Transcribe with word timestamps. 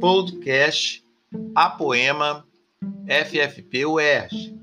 podcast 0.00 1.04
Apoema 1.54 2.46
FFP 3.06 3.84
UERJ, 3.84 4.54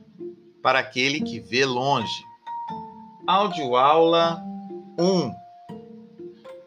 para 0.61 0.79
aquele 0.79 1.19
que 1.19 1.41
vê 1.41 1.65
longe. 1.65 2.23
Audioaula 3.27 4.41
1 4.97 5.33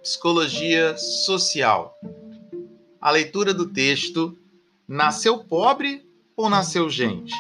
Psicologia 0.02 0.96
Social. 0.98 1.98
A 3.00 3.10
leitura 3.10 3.54
do 3.54 3.70
texto 3.70 4.36
Nasceu 4.86 5.38
pobre 5.44 6.06
ou 6.36 6.50
nasceu 6.50 6.90
gente? 6.90 7.34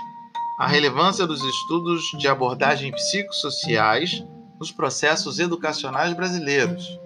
A 0.58 0.66
relevância 0.66 1.26
dos 1.26 1.42
estudos 1.42 2.02
de 2.18 2.26
abordagem 2.26 2.90
psicossociais 2.92 4.24
nos 4.58 4.72
processos 4.72 5.38
educacionais 5.38 6.14
brasileiros, 6.14 6.98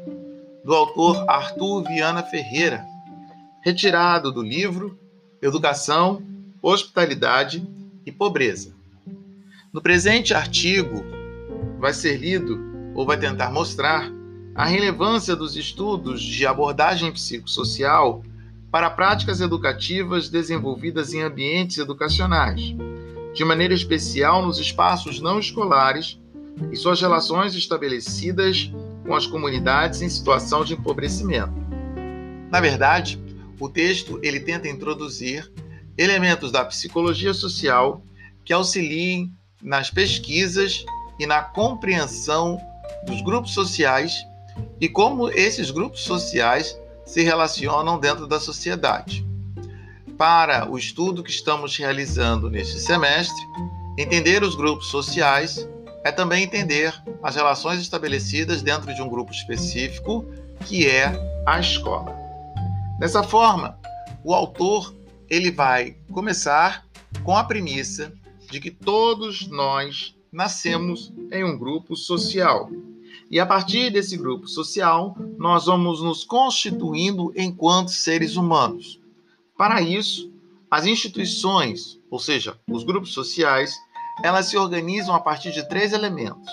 do 0.65 0.75
autor 0.75 1.29
Arthur 1.29 1.83
Viana 1.83 2.23
Ferreira, 2.23 2.92
retirado 3.63 4.33
do 4.33 4.43
livro 4.43 4.99
Educação, 5.41 6.23
Hospitalidade 6.61 7.67
e 8.05 8.11
Pobreza. 8.11 8.75
No 9.73 9.81
presente 9.81 10.35
artigo, 10.35 11.05
vai 11.79 11.93
ser 11.93 12.17
lido 12.17 12.61
ou 12.95 13.07
vai 13.07 13.17
tentar 13.17 13.51
mostrar 13.51 14.11
a 14.55 14.65
relevância 14.65 15.35
dos 15.35 15.57
estudos 15.57 16.21
de 16.21 16.45
abordagem 16.45 17.11
psicossocial 17.13 18.23
para 18.71 18.91
práticas 18.91 19.41
educativas 19.41 20.29
desenvolvidas 20.29 21.15
em 21.15 21.23
ambientes 21.23 21.79
educacionais, 21.79 22.75
de 23.33 23.45
maneira 23.45 23.75
especial 23.75 24.45
nos 24.45 24.59
espaços 24.59 25.21
não 25.21 25.39
escolares 25.39 26.19
e 26.71 26.77
suas 26.77 27.01
relações 27.01 27.55
estabelecidas 27.55 28.71
com 29.07 29.15
as 29.15 29.27
comunidades 29.27 30.03
em 30.03 30.09
situação 30.09 30.65
de 30.65 30.75
empobrecimento. 30.75 31.53
Na 32.51 32.61
verdade, 32.61 33.22
o 33.63 33.69
texto 33.69 34.19
ele 34.25 34.41
tenta 34.41 34.69
introduzir 34.69 35.49
elementos 35.97 36.51
da 36.51 36.65
psicologia 36.65 37.33
social 37.33 38.03
que 38.45 38.53
auxiliem 38.53 39.33
nas 39.63 39.89
pesquisas 39.89 40.85
e 41.17 41.27
na 41.27 41.43
compreensão 41.43 42.59
dos 43.07 43.23
grupos 43.23 43.55
sociais 43.55 44.17
e 44.81 44.89
como 44.89 45.31
esses 45.31 45.71
grupos 45.71 46.01
sociais 46.01 46.77
se 47.07 47.23
relacionam 47.23 48.01
dentro 48.01 48.27
da 48.27 48.41
sociedade. 48.41 49.25
Para 50.19 50.69
o 50.69 50.77
estudo 50.77 51.23
que 51.23 51.31
estamos 51.31 51.77
realizando 51.77 52.51
neste 52.51 52.81
semestre, 52.81 53.41
entender 53.97 54.43
os 54.43 54.57
grupos 54.57 54.89
sociais 54.89 55.69
é 56.03 56.11
também 56.11 56.43
entender 56.43 56.93
as 57.23 57.37
relações 57.37 57.81
estabelecidas 57.81 58.61
dentro 58.61 58.93
de 58.93 59.01
um 59.01 59.09
grupo 59.09 59.31
específico, 59.31 60.27
que 60.67 60.89
é 60.89 61.13
a 61.47 61.61
escola. 61.61 62.22
Dessa 62.99 63.23
forma, 63.23 63.79
o 64.25 64.35
autor 64.35 64.95
ele 65.29 65.51
vai 65.51 65.97
começar 66.13 66.87
com 67.25 67.37
a 67.37 67.45
premissa 67.45 68.13
de 68.51 68.61
que 68.61 68.71
todos 68.71 69.49
nós 69.49 70.15
nascemos 70.33 71.13
em 71.31 71.45
um 71.45 71.59
grupo 71.59 71.97
social. 71.97 72.71
E 73.31 73.41
a 73.41 73.47
partir 73.47 73.91
desse 73.91 74.17
grupo 74.17 74.47
social, 74.47 75.17
nós 75.39 75.67
vamos 75.67 76.03
nos 76.03 76.23
constituindo 76.25 77.33
enquanto 77.37 77.91
seres 77.91 78.37
humanos. 78.37 79.01
Para 79.57 79.81
isso, 79.81 80.33
as 80.71 80.87
instituições, 80.87 81.99
ou 82.11 82.19
seja, 82.19 82.59
os 82.71 82.85
grupos 82.85 83.13
sociais, 83.13 83.75
elas 84.23 84.47
se 84.47 84.57
organizam 84.57 85.15
a 85.15 85.21
partir 85.21 85.53
de 85.53 85.67
três 85.69 85.93
elementos: 85.93 86.51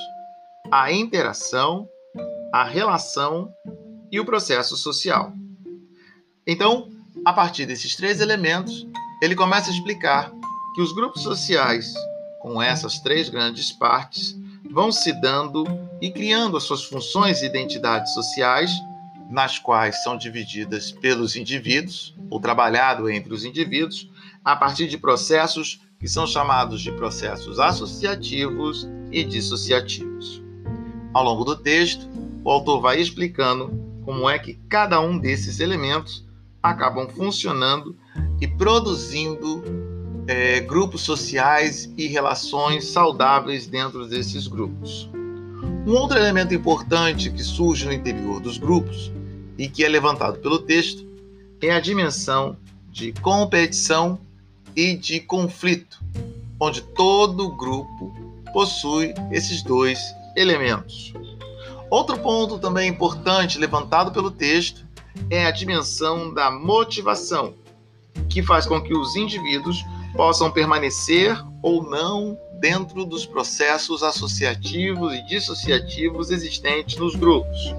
a 0.71 0.91
interação, 0.91 1.87
a 2.53 2.63
relação 2.63 3.49
e 4.11 4.19
o 4.19 4.25
processo 4.25 4.75
social. 4.75 5.33
Então, 6.51 6.89
a 7.23 7.31
partir 7.31 7.67
desses 7.67 7.95
três 7.95 8.19
elementos, 8.19 8.87
ele 9.21 9.35
começa 9.35 9.69
a 9.69 9.71
explicar 9.71 10.31
que 10.73 10.81
os 10.81 10.91
grupos 10.91 11.21
sociais, 11.21 11.93
com 12.41 12.59
essas 12.59 12.97
três 12.97 13.29
grandes 13.29 13.71
partes, 13.71 14.35
vão 14.67 14.91
se 14.91 15.13
dando 15.21 15.63
e 16.01 16.09
criando 16.09 16.57
as 16.57 16.63
suas 16.63 16.83
funções 16.83 17.43
e 17.43 17.45
identidades 17.45 18.15
sociais, 18.15 18.71
nas 19.29 19.59
quais 19.59 20.01
são 20.01 20.17
divididas 20.17 20.91
pelos 20.91 21.35
indivíduos, 21.35 22.15
ou 22.31 22.39
trabalhado 22.39 23.07
entre 23.07 23.31
os 23.31 23.45
indivíduos, 23.45 24.09
a 24.43 24.55
partir 24.55 24.87
de 24.87 24.97
processos 24.97 25.79
que 25.99 26.07
são 26.07 26.25
chamados 26.25 26.81
de 26.81 26.91
processos 26.93 27.59
associativos 27.59 28.89
e 29.11 29.23
dissociativos. 29.23 30.41
Ao 31.13 31.23
longo 31.23 31.43
do 31.43 31.55
texto, 31.55 32.09
o 32.43 32.49
autor 32.49 32.81
vai 32.81 32.99
explicando 32.99 34.01
como 34.03 34.27
é 34.27 34.39
que 34.39 34.55
cada 34.67 34.99
um 34.99 35.15
desses 35.15 35.59
elementos 35.59 36.27
acabam 36.61 37.07
funcionando 37.09 37.95
e 38.39 38.47
produzindo 38.47 39.63
é, 40.27 40.59
grupos 40.59 41.01
sociais 41.01 41.91
e 41.97 42.07
relações 42.07 42.85
saudáveis 42.85 43.65
dentro 43.67 44.07
desses 44.07 44.47
grupos. 44.47 45.09
Um 45.87 45.93
outro 45.93 46.17
elemento 46.17 46.53
importante 46.53 47.31
que 47.31 47.43
surge 47.43 47.85
no 47.85 47.93
interior 47.93 48.39
dos 48.39 48.57
grupos 48.57 49.11
e 49.57 49.67
que 49.67 49.83
é 49.83 49.89
levantado 49.89 50.37
pelo 50.39 50.59
texto 50.59 51.05
é 51.61 51.71
a 51.71 51.79
dimensão 51.79 52.55
de 52.91 53.11
competição 53.13 54.19
e 54.75 54.95
de 54.95 55.19
conflito, 55.19 55.99
onde 56.59 56.81
todo 56.81 57.55
grupo 57.55 58.13
possui 58.53 59.13
esses 59.31 59.63
dois 59.63 59.99
elementos. 60.35 61.13
Outro 61.89 62.19
ponto 62.19 62.59
também 62.59 62.89
importante 62.89 63.57
levantado 63.57 64.11
pelo 64.11 64.29
texto 64.29 64.85
é 65.29 65.45
a 65.45 65.51
dimensão 65.51 66.33
da 66.33 66.49
motivação, 66.51 67.53
que 68.29 68.43
faz 68.43 68.65
com 68.65 68.81
que 68.81 68.93
os 68.93 69.15
indivíduos 69.15 69.83
possam 70.15 70.51
permanecer 70.51 71.37
ou 71.61 71.83
não 71.83 72.37
dentro 72.59 73.05
dos 73.05 73.25
processos 73.25 74.03
associativos 74.03 75.13
e 75.13 75.25
dissociativos 75.25 76.29
existentes 76.29 76.97
nos 76.97 77.15
grupos, 77.15 77.73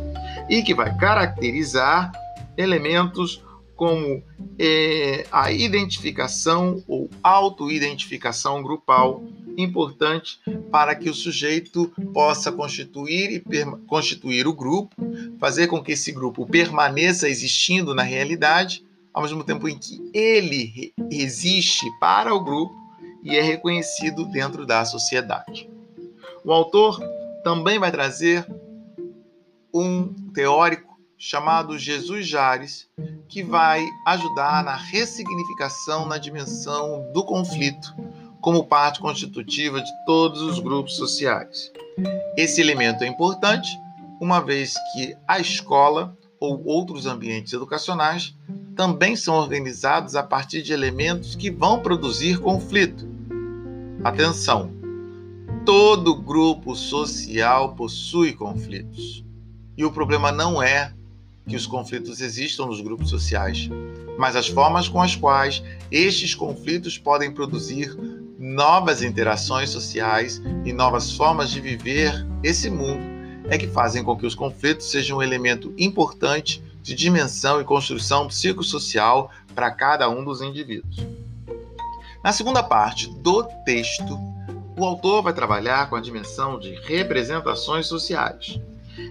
e 0.49 0.63
que 0.63 0.75
vai 0.75 0.97
caracterizar 0.97 2.11
elementos 2.57 3.43
como 3.77 4.23
é, 4.59 5.27
a 5.33 5.51
identificação 5.51 6.83
ou 6.87 7.09
autoidentificação 7.23 8.63
grupal, 8.63 9.23
importante 9.63 10.39
para 10.71 10.95
que 10.95 11.09
o 11.09 11.15
sujeito 11.15 11.93
possa 12.13 12.51
constituir 12.51 13.31
e 13.33 13.65
constituir 13.87 14.47
o 14.47 14.53
grupo, 14.53 14.95
fazer 15.39 15.67
com 15.67 15.83
que 15.83 15.93
esse 15.93 16.13
grupo 16.13 16.47
permaneça 16.47 17.29
existindo 17.29 17.95
na 17.95 18.03
realidade, 18.03 18.85
ao 19.13 19.23
mesmo 19.23 19.43
tempo 19.43 19.69
em 19.69 19.79
que 19.79 20.01
ele 20.15 20.93
existe 21.11 21.87
para 21.99 22.35
o 22.35 22.43
grupo 22.43 22.75
e 23.23 23.37
é 23.37 23.43
reconhecido 23.43 24.25
dentro 24.27 24.65
da 24.65 24.85
sociedade. 24.85 25.69
O 26.45 26.53
autor 26.53 27.01
também 27.43 27.79
vai 27.79 27.91
trazer 27.91 28.47
um 29.73 30.13
teórico 30.33 30.91
chamado 31.19 31.79
Jesus 31.79 32.27
Jares, 32.27 32.89
que 33.29 33.43
vai 33.43 33.87
ajudar 34.07 34.65
na 34.65 34.75
ressignificação 34.75 36.07
na 36.07 36.17
dimensão 36.17 37.13
do 37.13 37.23
conflito 37.23 37.95
como 38.41 38.65
parte 38.65 39.01
constitutiva 39.01 39.81
de 39.81 39.91
todos 40.07 40.41
os 40.43 40.59
grupos 40.59 40.97
sociais. 40.97 41.71
Esse 42.37 42.61
elemento 42.61 43.05
é 43.05 43.07
importante, 43.07 43.69
uma 44.21 44.41
vez 44.41 44.75
que 44.93 45.17
a 45.27 45.39
escola 45.39 46.17
ou 46.39 46.65
outros 46.65 47.07
ambientes 47.07 47.53
educacionais 47.53 48.35
também 48.75 49.15
são 49.15 49.35
organizados 49.35 50.17
a 50.17 50.23
partir 50.23 50.63
de 50.63 50.73
elementos 50.73 51.35
que 51.35 51.51
vão 51.51 51.81
produzir 51.81 52.39
conflito. 52.39 53.07
Atenção! 54.03 54.73
Todo 55.67 56.17
grupo 56.17 56.75
social 56.75 57.75
possui 57.75 58.33
conflitos. 58.33 59.23
E 59.77 59.85
o 59.85 59.93
problema 59.93 60.33
não 60.33 60.63
é 60.63 60.95
que 61.47 61.57
os 61.57 61.67
conflitos 61.67 62.21
existam 62.21 62.67
nos 62.67 62.81
grupos 62.81 63.11
sociais, 63.11 63.69
mas 64.19 64.37
as 64.37 64.49
formas 64.49 64.89
com 64.89 65.03
as 65.03 65.17
quais 65.17 65.63
estes 65.91 66.35
conflitos 66.35 66.97
podem 66.97 67.31
produzir 67.33 67.95
novas 68.41 69.03
interações 69.03 69.69
sociais 69.69 70.41
e 70.65 70.73
novas 70.73 71.13
formas 71.13 71.51
de 71.51 71.61
viver 71.61 72.27
esse 72.43 72.71
mundo 72.71 73.05
é 73.51 73.59
que 73.59 73.69
fazem 73.69 74.03
com 74.03 74.17
que 74.17 74.25
os 74.25 74.35
conflitos 74.35 74.91
sejam 74.91 75.19
um 75.19 75.23
elemento 75.23 75.75
importante 75.77 76.63
de 76.83 76.95
dimensão 76.95 77.61
e 77.61 77.65
construção 77.65 78.29
psicossocial 78.29 79.31
para 79.55 79.71
cada 79.71 80.09
um 80.09 80.25
dos 80.25 80.41
indivíduos. 80.41 80.97
Na 82.25 82.33
segunda 82.33 82.63
parte 82.63 83.11
do 83.19 83.43
texto, 83.67 84.19
o 84.75 84.85
autor 84.87 85.23
vai 85.23 85.35
trabalhar 85.35 85.91
com 85.91 85.97
a 85.97 86.01
dimensão 86.01 86.59
de 86.59 86.75
representações 86.87 87.87
sociais. 87.87 88.59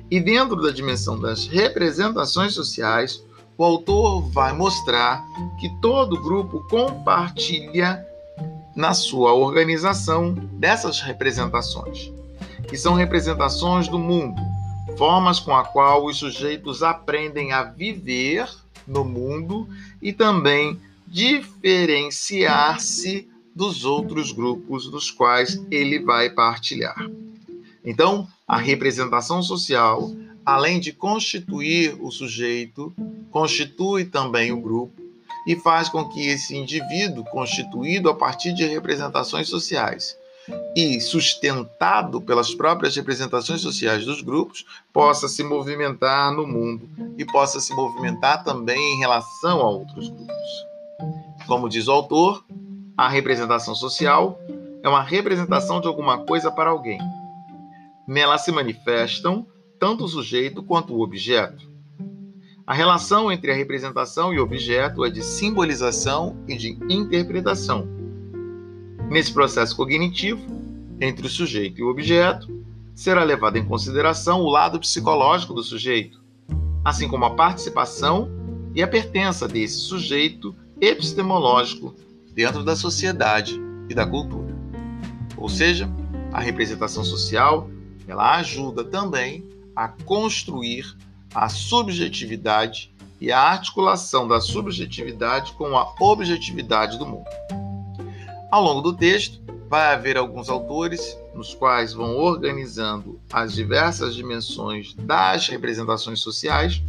E 0.09 0.19
dentro 0.19 0.55
da 0.55 0.71
dimensão 0.71 1.19
das 1.19 1.45
representações 1.45 2.55
sociais, 2.55 3.23
o 3.55 3.63
autor 3.63 4.21
vai 4.31 4.53
mostrar 4.53 5.23
que 5.59 5.69
todo 5.81 6.19
grupo 6.19 6.65
compartilha 6.67 8.08
na 8.75 8.93
sua 8.93 9.33
organização 9.33 10.33
dessas 10.33 11.01
representações, 11.01 12.11
que 12.67 12.77
são 12.77 12.93
representações 12.93 13.87
do 13.87 13.99
mundo, 13.99 14.41
formas 14.97 15.39
com 15.39 15.55
a 15.55 15.63
qual 15.63 16.05
os 16.05 16.17
sujeitos 16.17 16.83
aprendem 16.83 17.51
a 17.51 17.63
viver 17.63 18.49
no 18.87 19.03
mundo 19.03 19.67
e 20.01 20.11
também 20.11 20.79
diferenciar-se 21.07 23.27
dos 23.55 23.85
outros 23.85 24.31
grupos 24.31 24.89
dos 24.89 25.11
quais 25.11 25.61
ele 25.69 25.99
vai 25.99 26.29
partilhar. 26.29 27.09
Então, 27.83 28.27
a 28.47 28.57
representação 28.57 29.41
social, 29.41 30.11
além 30.45 30.79
de 30.79 30.93
constituir 30.93 31.97
o 31.99 32.11
sujeito, 32.11 32.93
constitui 33.31 34.05
também 34.05 34.51
o 34.51 34.61
grupo 34.61 34.98
e 35.49 35.55
faz 35.55 35.89
com 35.89 36.07
que 36.07 36.27
esse 36.27 36.55
indivíduo, 36.55 37.23
constituído 37.25 38.07
a 38.07 38.13
partir 38.13 38.53
de 38.53 38.67
representações 38.67 39.49
sociais 39.49 40.15
e 40.75 41.01
sustentado 41.01 42.21
pelas 42.21 42.53
próprias 42.53 42.95
representações 42.95 43.59
sociais 43.59 44.05
dos 44.05 44.21
grupos, 44.21 44.63
possa 44.93 45.27
se 45.27 45.43
movimentar 45.43 46.31
no 46.31 46.45
mundo 46.45 46.87
e 47.17 47.25
possa 47.25 47.59
se 47.59 47.73
movimentar 47.73 48.43
também 48.43 48.77
em 48.93 48.99
relação 48.99 49.61
a 49.61 49.69
outros 49.71 50.09
grupos. 50.09 50.67
Como 51.47 51.67
diz 51.67 51.87
o 51.87 51.93
autor, 51.93 52.45
a 52.95 53.09
representação 53.09 53.73
social 53.73 54.39
é 54.83 54.87
uma 54.87 55.01
representação 55.01 55.81
de 55.81 55.87
alguma 55.87 56.19
coisa 56.27 56.51
para 56.51 56.69
alguém. 56.69 56.99
Nela 58.07 58.37
se 58.37 58.51
manifestam 58.51 59.47
tanto 59.79 60.03
o 60.03 60.07
sujeito 60.07 60.61
quanto 60.61 60.93
o 60.93 61.01
objeto. 61.01 61.68
A 62.69 62.73
relação 62.75 63.31
entre 63.31 63.51
a 63.51 63.55
representação 63.55 64.31
e 64.31 64.39
o 64.39 64.43
objeto 64.43 65.03
é 65.03 65.09
de 65.09 65.23
simbolização 65.23 66.37
e 66.47 66.55
de 66.55 66.77
interpretação. 66.87 67.87
Nesse 69.09 69.33
processo 69.33 69.75
cognitivo, 69.75 70.39
entre 71.01 71.25
o 71.25 71.29
sujeito 71.29 71.79
e 71.79 71.83
o 71.83 71.89
objeto, 71.89 72.63
será 72.93 73.23
levado 73.23 73.55
em 73.55 73.65
consideração 73.65 74.41
o 74.41 74.51
lado 74.51 74.79
psicológico 74.79 75.51
do 75.51 75.63
sujeito, 75.63 76.21
assim 76.85 77.07
como 77.07 77.25
a 77.25 77.33
participação 77.33 78.29
e 78.75 78.83
a 78.83 78.87
pertença 78.87 79.47
desse 79.47 79.79
sujeito 79.79 80.55
epistemológico 80.79 81.95
dentro 82.35 82.63
da 82.63 82.75
sociedade 82.75 83.59
e 83.89 83.95
da 83.95 84.05
cultura. 84.05 84.55
Ou 85.35 85.49
seja, 85.49 85.89
a 86.31 86.39
representação 86.39 87.03
social, 87.03 87.67
ela 88.07 88.37
ajuda 88.37 88.83
também 88.83 89.43
a 89.75 89.87
construir 89.87 90.85
a 91.33 91.49
subjetividade 91.49 92.91
e 93.21 93.31
a 93.31 93.39
articulação 93.39 94.27
da 94.27 94.39
subjetividade 94.39 95.53
com 95.53 95.77
a 95.77 95.93
objetividade 95.99 96.97
do 96.97 97.05
mundo. 97.05 97.25
Ao 98.49 98.63
longo 98.63 98.81
do 98.81 98.93
texto, 98.93 99.39
vai 99.69 99.93
haver 99.93 100.17
alguns 100.17 100.49
autores 100.49 101.15
nos 101.35 101.53
quais 101.53 101.93
vão 101.93 102.17
organizando 102.17 103.19
as 103.31 103.53
diversas 103.53 104.15
dimensões 104.15 104.95
das 104.95 105.47
representações 105.47 106.19
sociais 106.21 106.81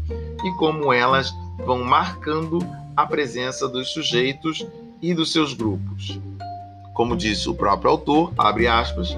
e 0.43 0.51
como 0.53 0.93
elas 0.93 1.31
vão 1.59 1.85
marcando 1.85 2.59
a 2.97 3.05
presença 3.05 3.69
dos 3.69 3.93
sujeitos 3.93 4.67
e 5.03 5.13
dos 5.13 5.31
seus 5.31 5.53
grupos. 5.53 6.19
Como 6.95 7.17
disse 7.17 7.49
o 7.49 7.55
próprio 7.55 7.91
autor, 7.91 8.33
abre 8.39 8.67
aspas, 8.67 9.17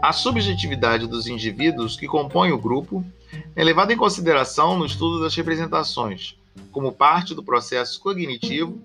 a 0.00 0.12
subjetividade 0.12 1.06
dos 1.06 1.26
indivíduos 1.26 1.96
que 1.96 2.06
compõem 2.06 2.52
o 2.52 2.58
grupo 2.58 3.04
é 3.54 3.62
levada 3.62 3.92
em 3.92 3.96
consideração 3.96 4.78
no 4.78 4.86
estudo 4.86 5.20
das 5.20 5.34
representações, 5.34 6.36
como 6.70 6.92
parte 6.92 7.34
do 7.34 7.42
processo 7.42 8.00
cognitivo 8.00 8.80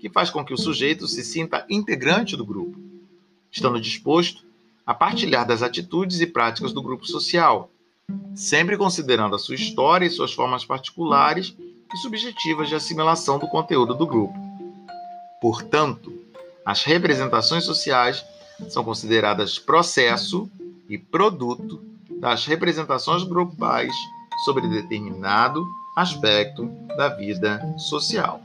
que 0.00 0.08
faz 0.08 0.30
com 0.30 0.44
que 0.44 0.54
o 0.54 0.58
sujeito 0.58 1.06
se 1.06 1.24
sinta 1.24 1.64
integrante 1.68 2.36
do 2.36 2.44
grupo, 2.44 2.78
estando 3.50 3.80
disposto 3.80 4.44
a 4.86 4.94
partilhar 4.94 5.46
das 5.46 5.62
atitudes 5.62 6.20
e 6.20 6.26
práticas 6.26 6.72
do 6.72 6.82
grupo 6.82 7.06
social, 7.06 7.70
sempre 8.34 8.76
considerando 8.76 9.36
a 9.36 9.38
sua 9.38 9.54
história 9.54 10.06
e 10.06 10.10
suas 10.10 10.32
formas 10.32 10.64
particulares 10.64 11.54
e 11.92 11.96
subjetivas 11.98 12.68
de 12.68 12.74
assimilação 12.74 13.38
do 13.38 13.48
conteúdo 13.48 13.94
do 13.94 14.06
grupo. 14.06 14.34
Portanto, 15.40 16.12
as 16.64 16.84
representações 16.84 17.64
sociais 17.64 18.24
são 18.68 18.82
consideradas 18.82 19.58
processo 19.58 20.50
e 20.88 20.98
produto 20.98 21.80
das 22.20 22.46
representações 22.46 23.22
grupais 23.24 23.92
sobre 24.44 24.68
determinado 24.68 25.66
aspecto 25.96 26.66
da 26.96 27.08
vida 27.08 27.74
social. 27.76 28.40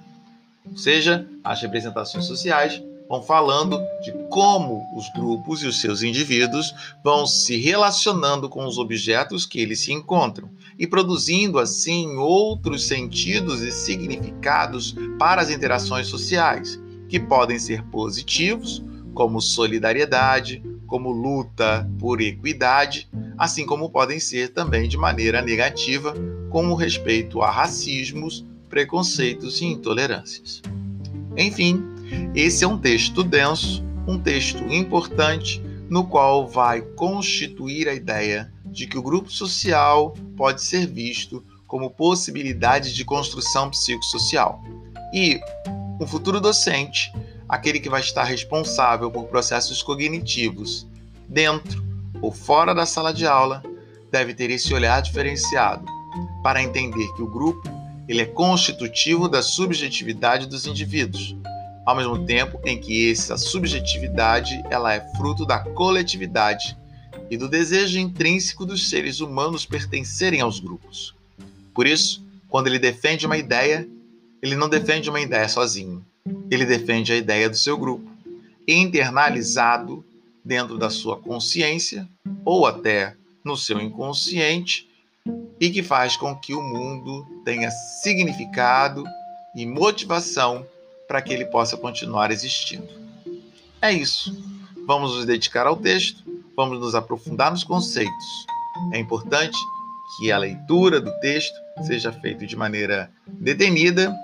Ou 0.69 0.77
seja, 0.77 1.27
as 1.43 1.61
representações 1.61 2.25
sociais 2.25 2.81
vão 3.07 3.21
falando 3.21 3.79
de 4.01 4.11
como 4.29 4.81
os 4.95 5.07
grupos 5.13 5.61
e 5.61 5.67
os 5.67 5.79
seus 5.81 6.01
indivíduos 6.01 6.73
vão 7.03 7.27
se 7.27 7.57
relacionando 7.57 8.49
com 8.49 8.65
os 8.65 8.77
objetos 8.77 9.45
que 9.45 9.59
eles 9.59 9.81
se 9.81 9.93
encontram 9.93 10.49
e 10.79 10.87
produzindo 10.87 11.59
assim 11.59 12.15
outros 12.15 12.87
sentidos 12.87 13.61
e 13.61 13.71
significados 13.71 14.95
para 15.19 15.41
as 15.41 15.49
interações 15.49 16.07
sociais, 16.07 16.79
que 17.07 17.19
podem 17.19 17.59
ser 17.59 17.83
positivos, 17.83 18.83
como 19.13 19.39
solidariedade, 19.41 20.63
como 20.93 21.09
luta 21.09 21.89
por 21.97 22.21
equidade, 22.21 23.09
assim 23.35 23.65
como 23.65 23.89
podem 23.89 24.19
ser 24.19 24.49
também 24.49 24.87
de 24.87 24.95
maneira 24.95 25.41
negativa, 25.41 26.13
como 26.51 26.75
respeito 26.75 27.41
a 27.41 27.49
racismos, 27.49 28.45
preconceitos 28.69 29.59
e 29.59 29.65
intolerâncias. 29.65 30.61
Enfim, 31.35 31.83
esse 32.35 32.63
é 32.63 32.67
um 32.67 32.77
texto 32.77 33.23
denso, 33.23 33.83
um 34.07 34.19
texto 34.19 34.63
importante, 34.71 35.59
no 35.89 36.05
qual 36.05 36.47
vai 36.47 36.81
constituir 36.81 37.89
a 37.89 37.95
ideia 37.95 38.53
de 38.63 38.85
que 38.85 38.99
o 38.99 39.01
grupo 39.01 39.31
social 39.31 40.15
pode 40.37 40.61
ser 40.61 40.85
visto 40.85 41.43
como 41.65 41.89
possibilidade 41.89 42.93
de 42.93 43.03
construção 43.03 43.71
psicossocial. 43.71 44.61
E 45.11 45.41
um 45.99 46.05
futuro 46.05 46.39
docente, 46.39 47.11
aquele 47.53 47.79
que 47.79 47.89
vai 47.89 48.01
estar 48.01 48.23
responsável 48.23 49.11
por 49.11 49.25
processos 49.25 49.83
cognitivos 49.83 50.87
dentro 51.29 51.83
ou 52.19 52.31
fora 52.31 52.73
da 52.73 52.83
sala 52.83 53.13
de 53.13 53.27
aula, 53.27 53.61
deve 54.11 54.33
ter 54.33 54.49
esse 54.49 54.73
olhar 54.73 55.01
diferenciado 55.03 55.85
para 56.41 56.63
entender 56.63 57.07
que 57.13 57.21
o 57.21 57.27
grupo 57.27 57.61
ele 58.07 58.21
é 58.21 58.25
constitutivo 58.25 59.29
da 59.29 59.43
subjetividade 59.43 60.47
dos 60.47 60.65
indivíduos, 60.65 61.35
ao 61.85 61.95
mesmo 61.95 62.25
tempo 62.25 62.59
em 62.65 62.79
que 62.79 63.11
essa 63.11 63.37
subjetividade 63.37 64.63
ela 64.71 64.91
é 64.91 65.01
fruto 65.15 65.45
da 65.45 65.59
coletividade 65.59 66.75
e 67.29 67.37
do 67.37 67.47
desejo 67.47 67.99
intrínseco 67.99 68.65
dos 68.65 68.89
seres 68.89 69.19
humanos 69.19 69.63
pertencerem 69.63 70.41
aos 70.41 70.59
grupos. 70.59 71.13
Por 71.71 71.85
isso, 71.85 72.25
quando 72.49 72.65
ele 72.65 72.79
defende 72.79 73.27
uma 73.27 73.37
ideia, 73.37 73.87
ele 74.41 74.55
não 74.55 74.67
defende 74.67 75.07
uma 75.07 75.21
ideia 75.21 75.47
sozinho. 75.47 76.03
Ele 76.53 76.65
defende 76.65 77.11
a 77.11 77.15
ideia 77.15 77.49
do 77.49 77.57
seu 77.57 77.75
grupo, 77.75 78.07
internalizado 78.67 80.05
dentro 80.45 80.77
da 80.77 80.87
sua 80.87 81.17
consciência 81.17 82.07
ou 82.45 82.67
até 82.67 83.15
no 83.43 83.57
seu 83.57 83.81
inconsciente 83.81 84.87
e 85.59 85.71
que 85.71 85.81
faz 85.81 86.15
com 86.15 86.35
que 86.35 86.53
o 86.53 86.61
mundo 86.61 87.25
tenha 87.43 87.71
significado 87.71 89.03
e 89.55 89.65
motivação 89.65 90.63
para 91.07 91.23
que 91.23 91.33
ele 91.33 91.45
possa 91.45 91.75
continuar 91.75 92.29
existindo. 92.29 92.87
É 93.81 93.91
isso. 93.91 94.31
Vamos 94.85 95.15
nos 95.15 95.25
dedicar 95.25 95.65
ao 95.65 95.75
texto, 95.75 96.23
vamos 96.55 96.79
nos 96.79 96.93
aprofundar 96.93 97.49
nos 97.49 97.63
conceitos. 97.63 98.45
É 98.91 98.99
importante 98.99 99.57
que 100.19 100.31
a 100.31 100.37
leitura 100.37 101.01
do 101.01 101.11
texto 101.19 101.55
seja 101.87 102.11
feita 102.11 102.45
de 102.45 102.55
maneira 102.55 103.09
detenida, 103.25 104.15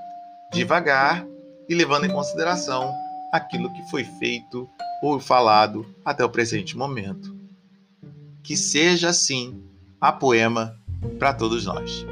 devagar 0.54 1.26
e 1.70 1.76
levando 1.76 2.06
em 2.06 2.12
consideração 2.12 2.92
aquilo 3.32 3.72
que 3.72 3.90
foi 3.90 4.04
feito 4.04 4.68
ou 5.04 5.20
falado 5.20 5.86
até 6.04 6.26
o 6.26 6.30
presente 6.30 6.76
momento. 6.76 7.38
Que 8.44 8.58
seja 8.58 9.10
assim 9.10 9.64
a 10.02 10.12
poema 10.12 10.76
para 11.20 11.34
todos 11.34 11.66
nós. 11.66 12.06